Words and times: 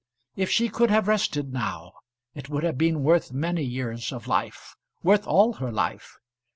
If 0.35 0.49
she 0.49 0.67
could 0.67 0.89
have 0.89 1.07
rested 1.07 1.53
now, 1.53 1.91
it 2.33 2.49
would 2.49 2.63
have 2.63 2.75
been 2.75 3.03
worth 3.03 3.31
many 3.31 3.61
years 3.61 4.11
of 4.11 4.25
life, 4.27 4.73
worth 5.03 5.27
all 5.27 5.53
her 5.61 5.71
life. 5.71 6.17